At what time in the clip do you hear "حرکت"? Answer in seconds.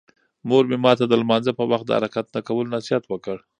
1.97-2.25